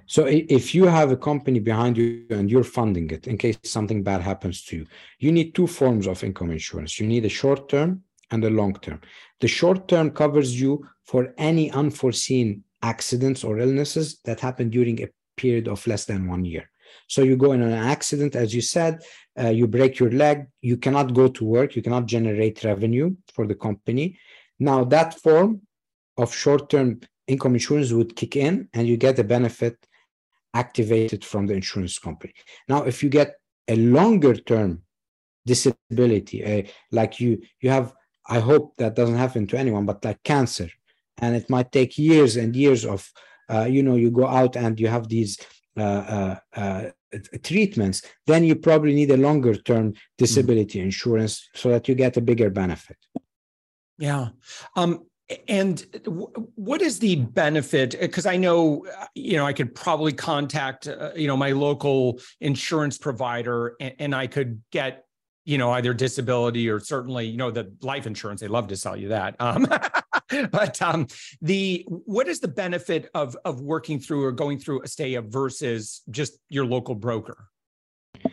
So 0.06 0.26
if 0.26 0.76
you 0.76 0.86
have 0.86 1.12
a 1.12 1.18
company 1.18 1.60
behind 1.60 1.98
you 1.98 2.26
and 2.30 2.52
you're 2.52 2.64
funding 2.64 3.10
it 3.10 3.28
in 3.28 3.38
case 3.38 3.58
something 3.64 4.04
bad 4.04 4.22
happens 4.22 4.64
to 4.66 4.78
you, 4.78 4.86
you 5.20 5.32
need 5.32 5.56
two 5.56 5.68
forms 5.68 6.08
of 6.08 6.24
income 6.24 6.52
insurance. 6.52 7.00
You 7.00 7.08
need 7.08 7.26
a 7.26 7.30
short 7.30 7.70
term 7.70 8.04
and 8.32 8.44
a 8.44 8.50
long 8.50 8.74
term. 8.76 9.00
The 9.40 9.48
short 9.48 9.88
term 9.88 10.12
covers 10.12 10.60
you 10.60 10.86
for 11.04 11.34
any 11.38 11.72
unforeseen 11.72 12.64
accidents 12.82 13.44
or 13.44 13.60
illnesses 13.60 14.20
that 14.26 14.40
happen 14.40 14.70
during 14.70 15.02
a 15.02 15.10
period 15.38 15.68
of 15.68 15.86
less 15.88 16.06
than 16.06 16.28
one 16.28 16.46
year. 16.46 16.70
So 17.08 17.24
you 17.24 17.36
go 17.38 17.54
in 17.54 17.62
an 17.62 17.74
accident, 17.74 18.36
as 18.36 18.54
you 18.54 18.62
said, 18.62 19.02
uh, 19.40 19.50
you 19.50 19.68
break 19.68 20.00
your 20.00 20.12
leg, 20.12 20.48
you 20.62 20.78
cannot 20.78 21.14
go 21.14 21.28
to 21.28 21.46
work, 21.46 21.76
you 21.76 21.82
cannot 21.82 22.06
generate 22.06 22.64
revenue 22.64 23.16
for 23.34 23.48
the 23.48 23.56
company. 23.56 24.20
Now, 24.60 24.84
that 24.86 25.20
form 25.20 25.62
of 26.18 26.34
short 26.34 26.70
term 26.70 27.02
income 27.28 27.54
insurance 27.54 27.92
would 27.92 28.16
kick 28.16 28.36
in 28.36 28.70
and 28.74 28.88
you 28.88 28.98
get 28.98 29.16
the 29.16 29.24
benefit 29.24 29.78
activated 30.54 31.26
from 31.26 31.48
the 31.48 31.54
insurance 31.54 31.98
company. 32.00 32.34
Now, 32.68 32.84
if 32.84 33.04
you 33.04 33.10
get 33.10 33.36
a 33.68 33.76
longer 33.76 34.36
term 34.36 34.84
disability, 35.46 36.44
uh, 36.44 36.70
like 36.92 37.20
you 37.20 37.42
you 37.62 37.70
have, 37.70 37.94
I 38.28 38.40
hope 38.40 38.76
that 38.78 38.96
doesn't 38.96 39.18
happen 39.18 39.48
to 39.48 39.58
anyone, 39.58 39.86
but 39.86 40.04
like 40.06 40.22
cancer, 40.24 40.70
and 41.20 41.36
it 41.36 41.50
might 41.50 41.72
take 41.72 41.98
years 41.98 42.38
and 42.38 42.56
years 42.56 42.86
of, 42.86 43.12
uh, 43.50 43.66
you 43.66 43.84
know, 43.84 43.96
you 43.96 44.12
go 44.12 44.28
out 44.28 44.56
and 44.56 44.80
you 44.80 44.88
have 44.88 45.08
these 45.08 45.38
uh, 45.78 45.82
uh, 45.82 46.36
uh 46.56 46.90
treatments, 47.44 48.02
then 48.26 48.44
you 48.44 48.56
probably 48.56 48.94
need 48.94 49.12
a 49.12 49.18
longer 49.18 49.56
term 49.56 49.94
disability 50.18 50.80
mm-hmm. 50.80 50.86
insurance 50.86 51.48
so 51.54 51.70
that 51.70 51.88
you 51.88 51.96
get 51.96 52.18
a 52.18 52.22
bigger 52.22 52.50
benefit. 52.50 52.98
Yeah. 53.98 54.30
Um, 54.76 55.06
and 55.48 55.86
what 56.56 56.82
is 56.82 57.00
the 57.00 57.16
benefit? 57.16 58.00
Because 58.00 58.26
I 58.26 58.38
know, 58.38 58.86
you 59.16 59.38
know, 59.38 59.46
I 59.46 59.54
could 59.54 59.74
probably 59.76 60.14
contact, 60.14 60.88
uh, 60.88 61.12
you 61.16 61.28
know, 61.28 61.38
my 61.38 61.52
local 61.52 62.20
insurance 62.42 62.98
provider, 62.98 63.76
and, 63.80 63.94
and, 64.00 64.16
I 64.16 64.28
could 64.28 64.62
get, 64.72 65.06
you 65.46 65.58
know, 65.58 65.72
either 65.72 65.94
disability 65.94 66.70
or 66.70 66.80
certainly, 66.80 67.26
you 67.28 67.38
know, 67.38 67.52
the 67.52 67.74
life 67.82 68.08
insurance. 68.08 68.42
They 68.42 68.48
love 68.48 68.68
to 68.68 68.78
sell 68.78 68.96
you 68.96 69.10
that. 69.10 69.36
Um, 69.40 69.68
but 70.52 70.82
um, 70.82 71.08
the 71.42 71.86
what 71.88 72.28
is 72.28 72.40
the 72.40 72.48
benefit 72.48 73.10
of 73.14 73.38
of 73.46 73.62
working 73.62 74.00
through 74.00 74.24
or 74.24 74.32
going 74.32 74.60
through 74.60 74.80
a 74.80 74.84
Asteya 74.84 75.24
versus 75.24 76.02
just 76.10 76.38
your 76.50 76.66
local 76.66 76.96
broker 76.96 77.48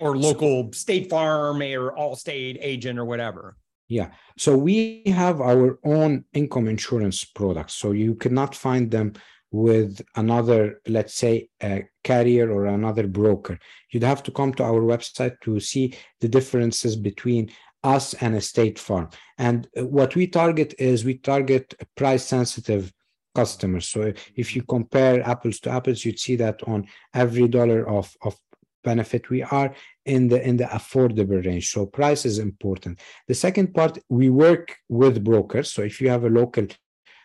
or 0.01 0.17
local 0.17 0.73
State 0.73 1.11
Farm 1.11 1.63
or 1.63 1.93
Allstate 1.93 2.59
agent 2.61 2.99
or 2.99 3.05
whatever? 3.05 3.57
Yeah. 3.91 4.11
So 4.39 4.57
we 4.57 5.03
have 5.07 5.41
our 5.41 5.81
own 5.85 6.25
income 6.33 6.69
insurance 6.69 7.25
products. 7.25 7.75
So 7.75 7.91
you 7.91 8.15
cannot 8.15 8.55
find 8.55 8.89
them 8.89 9.15
with 9.51 10.01
another, 10.15 10.81
let's 10.87 11.15
say, 11.15 11.49
a 11.61 11.89
carrier 12.05 12.53
or 12.53 12.67
another 12.67 13.09
broker. 13.09 13.59
You'd 13.91 14.05
have 14.05 14.23
to 14.23 14.31
come 14.31 14.55
to 14.55 14.63
our 14.63 14.81
website 14.81 15.41
to 15.41 15.59
see 15.59 15.97
the 16.21 16.29
differences 16.29 16.95
between 16.95 17.51
us 17.83 18.15
and 18.15 18.37
a 18.37 18.41
state 18.41 18.79
farm. 18.79 19.11
And 19.39 19.67
uh, 19.77 19.87
what 19.87 20.15
we 20.15 20.29
target 20.29 20.73
is 20.79 21.05
we 21.05 21.19
target 21.19 21.75
price 21.97 22.25
sensitive 22.25 22.93
customers. 23.35 23.89
So 23.89 24.13
if 24.37 24.55
you 24.55 24.63
compare 24.63 25.29
apples 25.29 25.59
to 25.61 25.71
apples, 25.71 26.05
you'd 26.05 26.21
see 26.21 26.37
that 26.37 26.63
on 26.69 26.87
every 27.13 27.49
dollar 27.49 27.89
of, 27.89 28.15
of 28.23 28.39
benefit 28.83 29.31
we 29.31 29.43
are 29.43 29.75
in 30.05 30.29
the 30.29 30.41
in 30.47 30.57
the 30.57 30.65
affordable 30.65 31.45
range. 31.45 31.71
So 31.71 31.87
price 31.87 32.25
is 32.25 32.39
important. 32.39 33.01
The 33.29 33.35
second 33.35 33.75
part 33.75 33.99
we 34.09 34.31
work 34.31 34.77
with 34.89 35.25
brokers. 35.25 35.73
So 35.73 35.83
if 35.83 36.01
you 36.01 36.09
have 36.09 36.25
a 36.25 36.31
local 36.31 36.67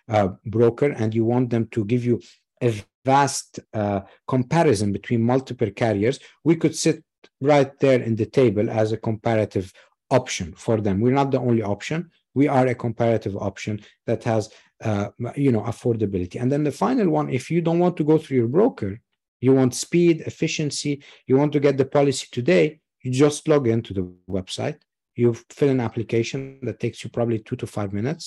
uh, 0.10 0.30
broker 0.46 0.92
and 0.92 1.14
you 1.16 1.26
want 1.26 1.50
them 1.50 1.68
to 1.68 1.86
give 1.86 2.06
you 2.06 2.22
a 2.62 2.74
vast 3.04 3.60
uh, 3.74 4.02
comparison 4.28 4.92
between 4.92 5.22
multiple 5.22 5.70
carriers 5.70 6.20
we 6.44 6.56
could 6.56 6.76
sit 6.76 7.04
right 7.42 7.78
there 7.80 8.02
in 8.02 8.16
the 8.16 8.26
table 8.26 8.70
as 8.70 8.92
a 8.92 8.98
comparative 8.98 9.72
option 10.12 10.54
for 10.54 10.82
them. 10.82 11.02
We're 11.02 11.14
not 11.14 11.32
the 11.32 11.40
only 11.40 11.64
option. 11.64 12.12
We 12.34 12.48
are 12.48 12.68
a 12.68 12.76
comparative 12.76 13.36
option 13.38 13.82
that 14.06 14.24
has 14.24 14.50
uh, 14.84 15.10
you 15.36 15.52
know 15.52 15.62
affordability. 15.62 16.40
And 16.42 16.52
then 16.52 16.64
the 16.64 16.72
final 16.72 17.10
one 17.10 17.30
if 17.30 17.50
you 17.50 17.62
don't 17.62 17.80
want 17.80 17.98
to 17.98 18.04
go 18.04 18.18
through 18.18 18.38
your 18.38 18.48
broker 18.48 19.00
you 19.46 19.54
want 19.60 19.76
speed, 19.88 20.16
efficiency, 20.32 20.94
you 21.28 21.36
want 21.38 21.52
to 21.54 21.60
get 21.66 21.78
the 21.78 21.90
policy 21.98 22.28
today, 22.32 22.64
you 23.04 23.12
just 23.12 23.48
log 23.48 23.68
into 23.76 23.92
the 23.94 24.06
website, 24.38 24.80
you 25.22 25.28
fill 25.58 25.70
an 25.70 25.82
application 25.88 26.40
that 26.68 26.80
takes 26.80 26.98
you 27.04 27.10
probably 27.18 27.40
two 27.48 27.58
to 27.62 27.68
five 27.68 27.92
minutes. 28.00 28.24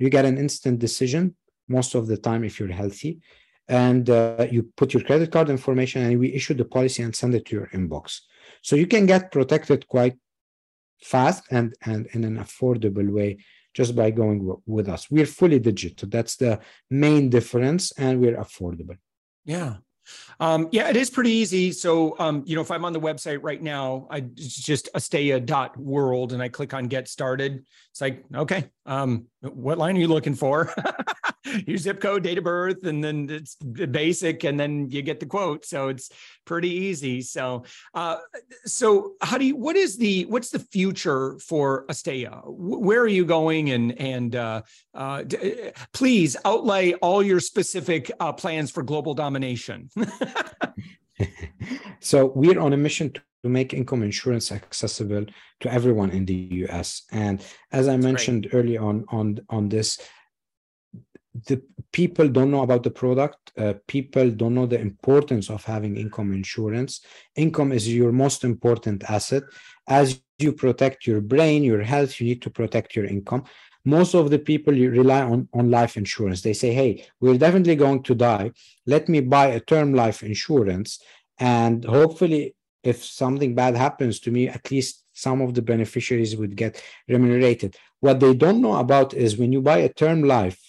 You 0.00 0.08
get 0.10 0.24
an 0.24 0.36
instant 0.36 0.76
decision 0.86 1.36
most 1.68 1.94
of 1.94 2.08
the 2.10 2.18
time 2.28 2.42
if 2.42 2.58
you're 2.58 2.78
healthy. 2.82 3.20
And 3.68 4.04
uh, 4.10 4.46
you 4.50 4.60
put 4.80 4.94
your 4.94 5.04
credit 5.04 5.30
card 5.30 5.48
information 5.48 6.02
and 6.02 6.18
we 6.18 6.34
issue 6.38 6.54
the 6.54 6.64
policy 6.64 7.02
and 7.04 7.14
send 7.14 7.34
it 7.36 7.44
to 7.46 7.56
your 7.56 7.68
inbox. 7.68 8.04
So 8.62 8.74
you 8.74 8.88
can 8.94 9.06
get 9.06 9.30
protected 9.30 9.86
quite 9.86 10.16
fast 11.12 11.44
and, 11.52 11.68
and 11.90 12.08
in 12.14 12.24
an 12.24 12.38
affordable 12.38 13.08
way 13.18 13.30
just 13.74 13.94
by 13.94 14.10
going 14.10 14.40
with 14.66 14.88
us. 14.88 15.08
We're 15.08 15.32
fully 15.40 15.60
digital. 15.60 16.08
That's 16.08 16.34
the 16.34 16.58
main 16.90 17.28
difference, 17.28 17.92
and 17.92 18.20
we're 18.20 18.38
affordable. 18.46 18.96
Yeah. 19.44 19.76
Um, 20.40 20.68
yeah, 20.70 20.88
it 20.88 20.96
is 20.96 21.10
pretty 21.10 21.30
easy. 21.30 21.72
So, 21.72 22.16
um, 22.18 22.42
you 22.46 22.54
know, 22.54 22.62
if 22.62 22.70
I'm 22.70 22.84
on 22.84 22.92
the 22.92 23.00
website 23.00 23.40
right 23.42 23.62
now, 23.62 24.06
I 24.10 24.18
it's 24.18 24.56
just 24.56 24.88
asteya.world 24.94 26.32
and 26.32 26.42
I 26.42 26.48
click 26.48 26.74
on 26.74 26.86
get 26.86 27.08
started. 27.08 27.64
It's 27.90 28.00
like, 28.00 28.24
okay, 28.34 28.70
um, 28.86 29.26
what 29.42 29.78
line 29.78 29.96
are 29.96 30.00
you 30.00 30.08
looking 30.08 30.34
for? 30.34 30.72
Your 31.66 31.78
zip 31.78 32.00
code, 32.00 32.24
date 32.24 32.38
of 32.38 32.44
birth, 32.44 32.84
and 32.84 33.02
then 33.02 33.28
it's 33.30 33.54
basic, 33.54 34.44
and 34.44 34.58
then 34.58 34.90
you 34.90 35.00
get 35.02 35.20
the 35.20 35.26
quote. 35.26 35.64
So 35.64 35.88
it's 35.88 36.10
pretty 36.44 36.68
easy. 36.68 37.22
So, 37.22 37.64
uh, 37.94 38.18
so 38.64 39.12
how 39.22 39.38
do 39.38 39.46
you? 39.46 39.56
What 39.56 39.76
is 39.76 39.96
the? 39.96 40.24
What's 40.26 40.50
the 40.50 40.58
future 40.58 41.38
for 41.38 41.86
Asteya? 41.86 42.42
Where 42.44 43.00
are 43.00 43.08
you 43.08 43.24
going? 43.24 43.70
And 43.70 43.98
and 43.98 44.36
uh, 44.36 44.62
uh, 44.94 45.22
d- 45.22 45.70
please 45.92 46.36
outlay 46.44 46.94
all 46.94 47.22
your 47.22 47.40
specific 47.40 48.10
uh, 48.20 48.32
plans 48.32 48.70
for 48.70 48.82
global 48.82 49.14
domination. 49.14 49.88
so 52.00 52.26
we're 52.26 52.60
on 52.60 52.72
a 52.72 52.76
mission 52.76 53.12
to 53.42 53.48
make 53.48 53.72
income 53.74 54.02
insurance 54.02 54.50
accessible 54.50 55.24
to 55.60 55.72
everyone 55.72 56.10
in 56.10 56.24
the 56.24 56.34
US. 56.64 57.02
And 57.12 57.44
as 57.72 57.88
I 57.88 57.92
That's 57.92 58.04
mentioned 58.04 58.50
great. 58.50 58.58
early 58.58 58.76
on 58.78 59.04
on 59.10 59.40
on 59.48 59.68
this, 59.68 59.98
the 61.46 61.62
people 61.92 62.28
don't 62.28 62.50
know 62.50 62.62
about 62.62 62.82
the 62.82 62.90
product. 62.90 63.52
Uh, 63.56 63.74
people 63.86 64.30
don't 64.30 64.54
know 64.54 64.66
the 64.66 64.80
importance 64.80 65.50
of 65.50 65.64
having 65.64 65.96
income 65.96 66.32
insurance. 66.32 67.00
Income 67.36 67.72
is 67.72 67.92
your 67.92 68.12
most 68.12 68.44
important 68.44 69.04
asset. 69.08 69.44
As 69.86 70.20
you 70.38 70.52
protect 70.52 71.06
your 71.06 71.20
brain, 71.20 71.62
your 71.62 71.82
health, 71.82 72.20
you 72.20 72.26
need 72.26 72.42
to 72.42 72.50
protect 72.50 72.94
your 72.96 73.04
income. 73.04 73.44
Most 73.84 74.14
of 74.14 74.30
the 74.30 74.38
people 74.38 74.76
you 74.76 74.90
rely 74.90 75.22
on, 75.22 75.48
on 75.54 75.70
life 75.70 75.96
insurance. 75.96 76.42
They 76.42 76.52
say, 76.52 76.72
hey, 76.72 77.06
we're 77.20 77.38
definitely 77.38 77.76
going 77.76 78.02
to 78.04 78.14
die. 78.14 78.52
Let 78.86 79.08
me 79.08 79.20
buy 79.20 79.46
a 79.48 79.60
term 79.60 79.94
life 79.94 80.22
insurance. 80.22 81.00
And 81.38 81.84
hopefully 81.84 82.54
if 82.88 83.04
something 83.04 83.54
bad 83.54 83.74
happens 83.76 84.18
to 84.20 84.30
me, 84.30 84.48
at 84.48 84.70
least 84.70 85.04
some 85.12 85.40
of 85.40 85.54
the 85.54 85.62
beneficiaries 85.62 86.36
would 86.36 86.54
get 86.56 86.82
remunerated. 87.08 87.76
What 88.00 88.20
they 88.20 88.34
don't 88.34 88.60
know 88.60 88.76
about 88.76 89.14
is 89.14 89.36
when 89.36 89.52
you 89.52 89.60
buy 89.60 89.78
a 89.78 89.92
term 90.02 90.22
life, 90.22 90.60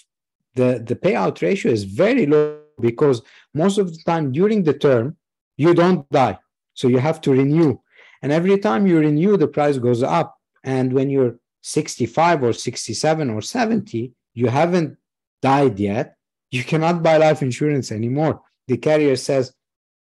the, 0.55 0.83
the 0.85 0.95
payout 0.95 1.41
ratio 1.41 1.71
is 1.71 1.83
very 1.83 2.25
low 2.25 2.59
because 2.81 3.21
most 3.53 3.77
of 3.77 3.87
the 3.93 4.01
time 4.05 4.31
during 4.31 4.63
the 4.63 4.73
term, 4.73 5.17
you 5.57 5.73
don't 5.73 6.09
die. 6.09 6.37
So 6.73 6.87
you 6.87 6.99
have 6.99 7.21
to 7.21 7.31
renew. 7.31 7.77
And 8.21 8.31
every 8.31 8.57
time 8.57 8.87
you 8.87 8.99
renew, 8.99 9.37
the 9.37 9.47
price 9.47 9.77
goes 9.77 10.03
up. 10.03 10.37
And 10.63 10.91
when 10.93 11.09
you're 11.09 11.35
65 11.61 12.43
or 12.43 12.53
67 12.53 13.29
or 13.29 13.41
70, 13.41 14.13
you 14.33 14.47
haven't 14.47 14.97
died 15.41 15.79
yet, 15.79 16.15
you 16.51 16.63
cannot 16.63 17.03
buy 17.03 17.17
life 17.17 17.41
insurance 17.41 17.91
anymore. 17.91 18.41
The 18.67 18.77
carrier 18.77 19.15
says, 19.15 19.53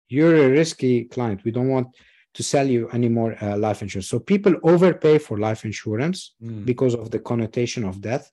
you're 0.09 0.37
a 0.37 0.51
risky 0.51 1.05
client. 1.05 1.45
We 1.45 1.51
don't 1.51 1.69
want 1.69 1.89
to 2.35 2.43
sell 2.43 2.69
you 2.69 2.89
any 2.91 3.09
more 3.09 3.37
uh, 3.43 3.57
life 3.57 3.83
insurance. 3.83 4.09
So 4.09 4.19
people 4.19 4.55
overpay 4.63 5.19
for 5.19 5.39
life 5.39 5.65
insurance 5.65 6.35
mm. 6.43 6.65
because 6.65 6.95
of 6.95 7.11
the 7.11 7.19
connotation 7.19 7.85
of 7.85 8.01
death, 8.01 8.31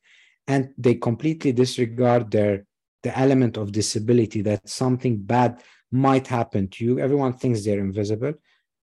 and 0.47 0.69
they 0.77 0.95
completely 0.95 1.51
disregard 1.51 2.31
their 2.31 2.65
the 3.03 3.17
element 3.17 3.55
of 3.55 3.71
disability 3.71 4.41
that 4.41 4.67
something 4.67 5.15
bad 5.17 5.61
might 5.91 6.25
happen 6.25 6.67
to 6.67 6.83
you. 6.83 6.99
Everyone 6.99 7.33
thinks 7.33 7.63
they're 7.63 7.79
invisible, 7.79 8.33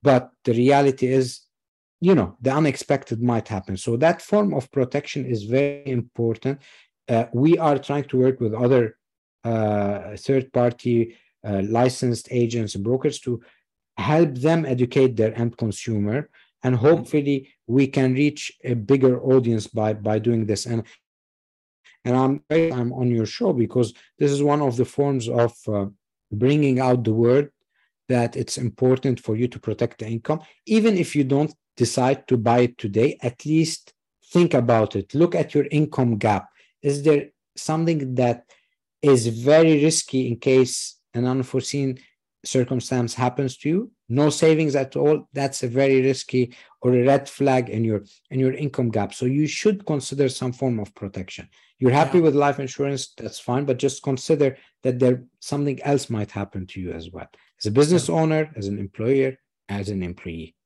but 0.02 0.30
the 0.44 0.52
reality 0.52 1.08
is, 1.08 1.40
you 2.00 2.14
know, 2.14 2.36
the 2.40 2.52
unexpected 2.52 3.20
might 3.20 3.48
happen. 3.48 3.76
So 3.76 3.96
that 3.96 4.22
form 4.22 4.54
of 4.54 4.70
protection 4.70 5.26
is 5.26 5.42
very 5.42 5.86
important. 5.86 6.60
Uh, 7.08 7.24
we 7.32 7.58
are 7.58 7.78
trying 7.78 8.04
to 8.04 8.18
work 8.18 8.40
with 8.40 8.54
other 8.54 8.96
uh, 9.44 10.16
third 10.16 10.52
party 10.52 11.16
licensed 11.44 12.28
agents 12.30 12.74
and 12.74 12.84
brokers 12.84 13.18
to 13.20 13.40
help 13.96 14.34
them 14.34 14.64
educate 14.64 15.16
their 15.16 15.36
end 15.38 15.56
consumer 15.56 16.28
and 16.62 16.76
mm-hmm. 16.76 16.86
hopefully 16.86 17.48
we 17.66 17.86
can 17.86 18.14
reach 18.14 18.52
a 18.64 18.74
bigger 18.74 19.20
audience 19.22 19.66
by 19.66 19.92
by 19.92 20.18
doing 20.18 20.46
this. 20.46 20.66
And 20.66 20.84
and 22.04 22.16
i'm 22.16 22.42
i'm 22.50 22.92
on 22.92 23.10
your 23.10 23.26
show 23.26 23.52
because 23.52 23.94
this 24.18 24.30
is 24.32 24.42
one 24.42 24.60
of 24.60 24.76
the 24.76 24.84
forms 24.84 25.28
of 25.28 25.52
uh, 25.68 25.86
bringing 26.32 26.80
out 26.80 27.04
the 27.04 27.12
word 27.12 27.50
that 28.08 28.34
it's 28.36 28.58
important 28.58 29.20
for 29.20 29.36
you 29.36 29.46
to 29.48 29.58
protect 29.60 29.98
the 30.00 30.06
income. 30.06 30.40
Even 30.66 30.98
if 30.98 31.14
you 31.14 31.24
don't 31.24 31.54
decide 31.76 32.26
to 32.28 32.36
buy 32.36 32.60
it 32.60 32.76
today 32.76 33.18
at 33.22 33.46
least 33.46 33.92
think 34.32 34.54
about 34.54 34.96
it. 34.96 35.14
Look 35.14 35.34
at 35.34 35.54
your 35.54 35.66
income 35.70 36.16
gap. 36.16 36.48
Is 36.82 37.02
there 37.02 37.28
something 37.56 38.14
that 38.14 38.44
is 39.02 39.26
very 39.26 39.84
risky 39.84 40.26
in 40.28 40.36
case 40.36 40.96
an 41.14 41.26
unforeseen 41.26 41.98
circumstance 42.44 43.14
happens 43.14 43.56
to 43.56 43.68
you 43.68 43.90
no 44.08 44.28
savings 44.28 44.74
at 44.74 44.96
all 44.96 45.28
that's 45.32 45.62
a 45.62 45.68
very 45.68 46.02
risky 46.02 46.52
or 46.80 46.92
a 46.92 47.04
red 47.04 47.28
flag 47.28 47.70
in 47.70 47.84
your 47.84 48.02
in 48.30 48.40
your 48.40 48.52
income 48.52 48.90
gap 48.90 49.14
so 49.14 49.26
you 49.26 49.46
should 49.46 49.86
consider 49.86 50.28
some 50.28 50.52
form 50.52 50.80
of 50.80 50.92
protection 50.94 51.48
you're 51.78 51.92
happy 51.92 52.18
yeah. 52.18 52.24
with 52.24 52.34
life 52.34 52.58
insurance 52.58 53.14
that's 53.16 53.38
fine 53.38 53.64
but 53.64 53.78
just 53.78 54.02
consider 54.02 54.56
that 54.82 54.98
there 54.98 55.22
something 55.38 55.80
else 55.82 56.10
might 56.10 56.32
happen 56.32 56.66
to 56.66 56.80
you 56.80 56.92
as 56.92 57.10
well 57.10 57.28
as 57.60 57.66
a 57.66 57.70
business 57.70 58.08
yeah. 58.08 58.16
owner 58.16 58.50
as 58.56 58.66
an 58.66 58.78
employer 58.78 59.36
as 59.68 59.88
an 59.88 60.02
employee 60.02 60.56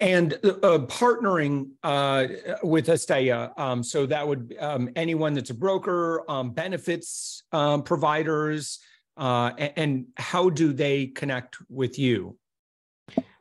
and 0.00 0.34
uh, 0.34 0.78
partnering 0.86 1.70
uh, 1.82 2.26
with 2.62 2.86
Asteya. 2.86 3.58
Um, 3.58 3.82
so 3.82 4.06
that 4.06 4.26
would 4.26 4.54
um, 4.60 4.88
anyone 4.94 5.34
that's 5.34 5.50
a 5.50 5.54
broker, 5.54 6.22
um, 6.30 6.50
benefits 6.50 7.42
um, 7.52 7.82
providers, 7.82 8.78
uh, 9.16 9.50
and 9.76 10.06
how 10.16 10.50
do 10.50 10.72
they 10.72 11.06
connect 11.06 11.56
with 11.68 11.98
you? 11.98 12.36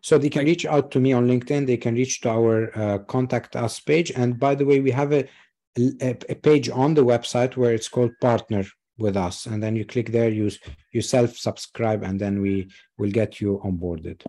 So 0.01 0.17
they 0.17 0.29
can 0.29 0.45
reach 0.45 0.65
out 0.65 0.91
to 0.91 0.99
me 0.99 1.13
on 1.13 1.27
LinkedIn. 1.27 1.67
They 1.67 1.77
can 1.77 1.93
reach 1.95 2.21
to 2.21 2.29
our 2.29 2.77
uh, 2.77 2.97
contact 2.99 3.55
us 3.55 3.79
page. 3.79 4.11
And 4.11 4.39
by 4.39 4.55
the 4.55 4.65
way, 4.65 4.79
we 4.79 4.91
have 4.91 5.13
a, 5.13 5.27
a, 5.77 6.17
a, 6.29 6.35
page 6.35 6.69
on 6.69 6.95
the 6.95 7.05
website 7.05 7.55
where 7.55 7.73
it's 7.73 7.87
called 7.87 8.11
Partner 8.19 8.65
with 8.97 9.15
Us, 9.15 9.45
and 9.45 9.61
then 9.61 9.75
you 9.75 9.85
click 9.85 10.11
there, 10.11 10.29
you 10.29 10.49
you 10.91 11.01
self 11.01 11.37
subscribe, 11.37 12.03
and 12.03 12.19
then 12.19 12.41
we 12.41 12.69
will 12.97 13.11
get 13.11 13.39
you 13.39 13.61
onboarded. 13.63 14.23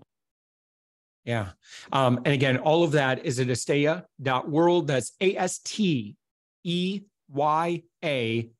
Yeah, 1.24 1.50
um, 1.92 2.18
and 2.24 2.34
again, 2.34 2.58
all 2.58 2.84
of 2.84 2.92
that 2.92 3.24
is 3.24 3.38
at 3.40 3.48
asteya.world. 3.48 4.86
That's 4.86 5.12
A 5.20 5.36
S 5.36 5.58
T 5.58 6.16
E 6.64 7.00
Y 7.28 7.82
A 8.04 8.50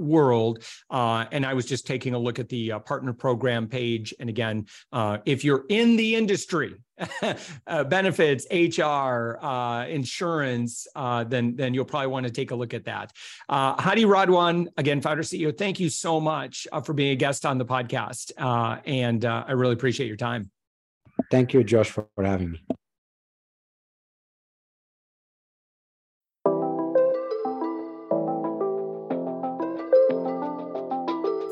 world 0.00 0.64
uh, 0.90 1.24
and 1.32 1.44
i 1.44 1.54
was 1.54 1.66
just 1.66 1.86
taking 1.86 2.14
a 2.14 2.18
look 2.18 2.38
at 2.38 2.48
the 2.48 2.72
uh, 2.72 2.78
partner 2.78 3.12
program 3.12 3.68
page. 3.68 4.14
And 4.20 4.28
again 4.28 4.66
uh, 4.92 5.18
if 5.24 5.44
you're 5.44 5.64
in 5.68 5.96
the 5.96 6.14
industry 6.16 6.74
uh, 7.66 7.84
benefits 7.84 8.46
hr 8.50 9.38
uh, 9.44 9.86
insurance 9.86 10.86
uh, 10.94 11.24
then 11.24 11.56
then 11.56 11.74
you'll 11.74 11.84
probably 11.84 12.08
want 12.08 12.26
to 12.26 12.32
take 12.32 12.50
a 12.50 12.54
look 12.54 12.74
at 12.74 12.84
that. 12.84 13.12
Hadi 13.48 14.04
radwan 14.04 14.68
again 14.76 15.00
founder 15.00 15.22
ceo 15.22 15.56
thank 15.56 15.80
you 15.80 15.88
so 15.88 16.20
much 16.20 16.66
for 16.84 16.92
being 16.92 17.12
a 17.12 17.16
guest 17.16 17.46
on 17.46 17.58
the 17.58 17.64
podcast 17.64 18.32
and 18.86 19.24
i 19.24 19.52
really 19.52 19.74
appreciate 19.74 20.06
your 20.06 20.16
time. 20.16 20.50
Thank 21.30 21.54
you 21.54 21.64
josh 21.64 21.90
for 21.90 22.06
having 22.18 22.52
me 22.52 22.60